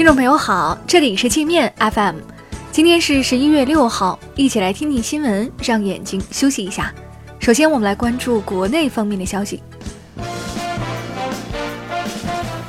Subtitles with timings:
[0.00, 2.16] 听众朋友好，这里是界面 FM，
[2.72, 6.90] 今天是十一月六号，一起来听听新闻，让眼睛休息一下。
[7.38, 9.62] 首先，我们来关注国内方面的消息。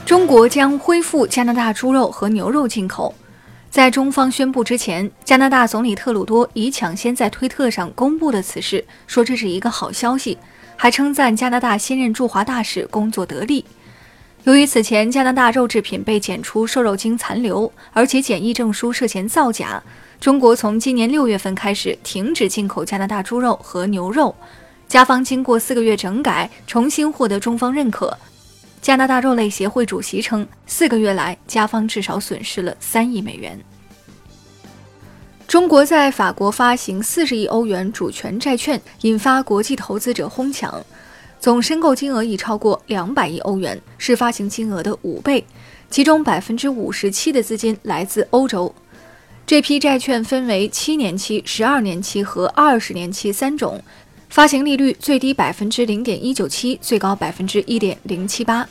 [0.05, 3.15] 中国将恢复加拿大猪肉和牛肉进口。
[3.69, 10.37] 在中方宣布之前，加拿大总理特鲁多已抢先在推特上公布了此事，说这是一个好消息，
[10.75, 13.63] 还称赞加拿大新任驻华大使工作得力。
[14.43, 19.81] 由于此前加拿大肉制品被检出瘦肉精残留，而且检疫证书涉嫌造假，
[20.19, 24.35] 中国从今年六月份开始停止进口加拿大猪肉和牛肉。
[24.87, 28.17] 加方经过四个月整改，重新获得中方认可。
[28.81, 33.57] 加拿大肉类协会主席称，四个月来，加方至少损失了三亿美元。
[35.47, 40.83] 中国在法国发行四十亿欧元主权债券，引发国际投资者哄抢，
[41.41, 45.43] 总申购金额已超过两百亿欧元，是发行金额的五倍。
[45.89, 48.73] 其中百分之五十七的资金来自欧洲。
[49.47, 53.83] 这批债券分为七年期、十二年期和二十年期三种。
[54.29, 58.65] 发行利率最低百分之零点一九七，最高百分之一点零七八。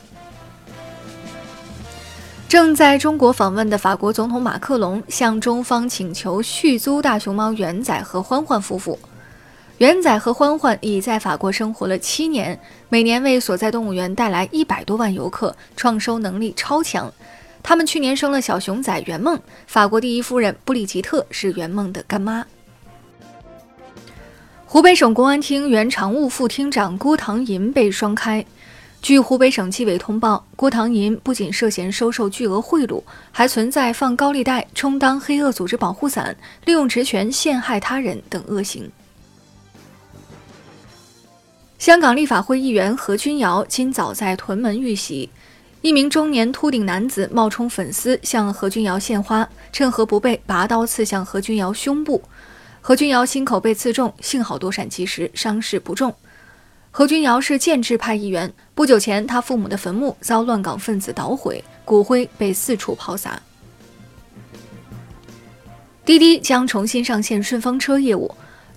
[2.47, 8.97] 正在中国访问的法国总统马克龙向中方请求续租大熊猫元仔和欢欢夫妇。
[9.81, 17.11] 元仔和欢欢已在法国生活了七年，每年为所在动物园带来一百多万游客，创收能力超强。
[17.63, 22.45] 他们去年生了小熊仔圆梦，法国第一夫人布里吉特是圆梦的干妈。
[24.67, 28.45] 湖北省公安厅原常务副厅长郭唐银被双开。
[29.01, 38.87] 据湖北省纪委通报，郭唐银不仅涉嫌收受巨额贿赂，还存在放高利贷、充当黑恶组织保护伞、利用职权陷害他人等恶行。
[41.81, 45.27] 香港立法会议员何君尧今早在屯门遇袭，
[45.81, 52.21] 一名中年秃顶男子冒充粉丝向何君尧献花，趁何不备，拔刀刺向何君尧胸部。
[52.81, 56.13] 何君尧心口被刺中，幸好躲闪及时，伤势不重。
[56.91, 63.41] 何君尧是建制派议员，不久前他父母的坟墓遭乱港分子捣毁，骨灰被四处抛洒。
[66.05, 68.29] 滴滴将重新上线顺风车业务，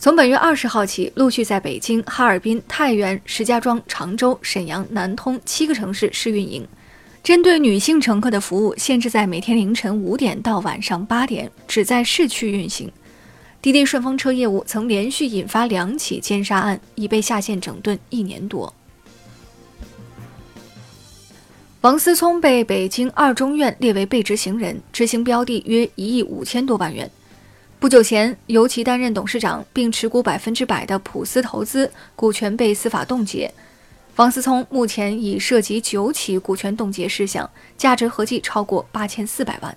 [0.05, 6.69] 从本月二十号起，陆续在北京、哈尔滨、太原、石家庄、常州、沈阳、南通七个城市试运营。
[7.23, 12.93] 针对女性乘客的服务，限制在每天凌晨五点到晚上八点，只在市区运行。
[13.63, 18.75] 滴滴顺风车业务曾连续引发两起奸杀案，已被下线整顿一年多。
[21.81, 27.11] 王思聪被北京二中院列为被执行人，执行标的约一亿五千多万元。
[27.85, 33.53] 不久前，由其担任董事长并持股百分之百的普思投资股权被司法冻结。
[34.17, 39.77] 王思聪目前已涉及九起股权冻结事项，价值合计超过八千四百万。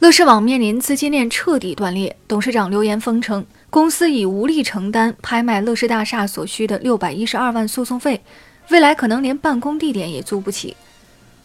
[0.00, 8.20] 乐视网面临资金链彻底断裂，董事长刘延峰称，公司已无力承担拍卖乐视大厦所需的六百一十二万诉讼费，
[8.70, 10.76] 未来可能连办公地点也租不起。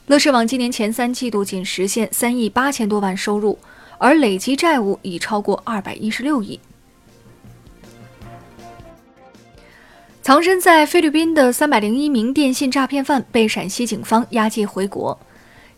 [0.08, 3.58] 乐视网今年前三季度仅实现三亿八千多万收入，
[3.98, 6.60] 而累计债务已超过二百一十六亿。
[10.22, 15.20] 藏身在菲律宾的三百零一名电信诈骗犯被陕西警方押解回国。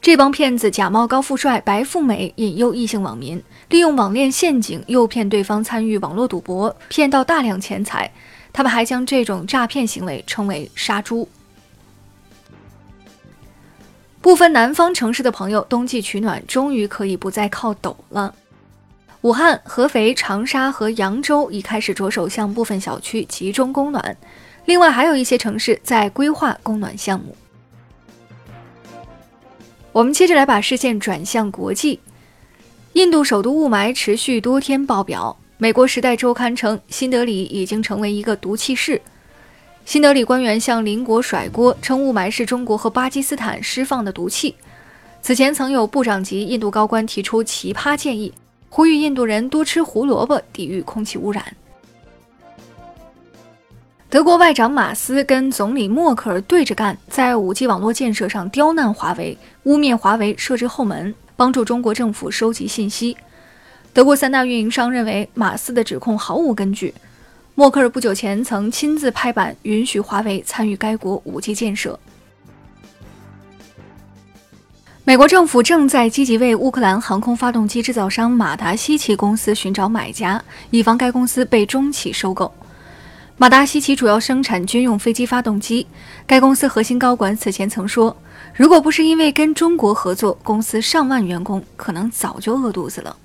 [0.02, 8.12] 这帮骗子假冒高富帅、白富美，引诱异性网民，利用网恋陷阱诱骗对方参与网络赌博，骗到大量钱财。
[8.52, 11.28] 他们还将这种诈骗行为称为“杀猪”。
[14.28, 18.36] 部分南方城市的朋友，冬季取暖终于可以不再靠抖了。
[19.22, 24.18] 武汉、合肥、长沙和扬州已开始着手向部分小区集中供暖，
[24.66, 27.38] 另外还有一些城市在规划供暖项目。
[29.94, 32.02] 我们接着来把视线转向国际。
[32.92, 35.38] 印度首都雾霾持续多天爆表。
[35.58, 39.02] 美国《时代周刊》称，新德里已经成为一个毒气室。
[39.88, 44.54] 新德里官员向邻国甩锅，称雾霾是中国和巴基斯坦释放的毒气。
[45.22, 48.34] 此前曾有部长级印度高官提出奇葩建议，
[48.68, 51.42] 呼吁印度人多吃胡萝卜，抵御空气污染。
[54.10, 63.16] 德国外长马斯跟总理默克尔对着干，在 5G 网络建设上刁难华为，污蔑华为设置后门，帮助中国政府收集信息。
[63.94, 66.94] 德国三大运营商认为马斯的指控毫无根据。
[67.58, 72.00] 默克尔不久前曾亲自拍板允许华为参与该国 5G 建设。
[75.04, 80.40] 美国政府正在积极为乌克兰航空发动机制造商马达西奇公司寻找买家，
[80.70, 82.54] 以防该公司被中企收购。
[83.38, 85.88] 马达西奇主要生产军用飞机发动机。
[86.28, 88.16] 该公司核心高管此前曾说
[88.54, 93.18] ：“如果不是因为跟中国合作，公司上万员工可能早就饿肚子了。”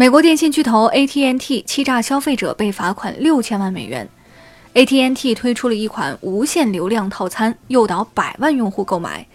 [0.00, 4.08] 美国电信巨头 AT&T 欺诈消费者被罚款六千万美元。
[4.74, 9.26] AT&T 推出了一款无限流量套餐，诱导百万用户购买，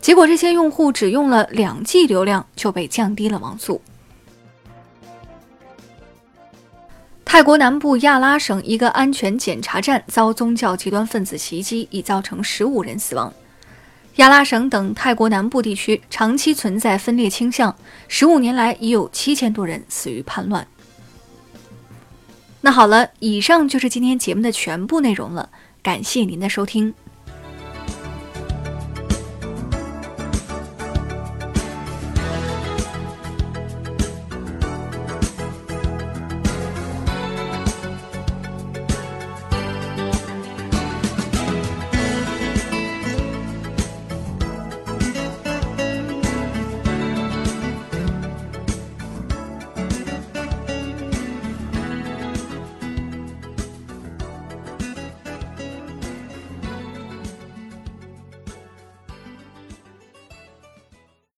[0.00, 3.82] 结果这些用户只用了两 G 流量就被降低了网速。
[7.24, 13.32] 泰国南部亚拉省一个安全检查站遭宗教极端分子袭击，已造成十五人死亡。
[14.16, 17.74] 亚拉省等泰国南部地区长期存在分裂倾向，
[18.08, 20.66] 十五年来已有七千多人死于叛乱。
[22.60, 25.48] 那好了，以上就是今天节目的全部内容了，
[25.82, 26.94] 感谢您的收听。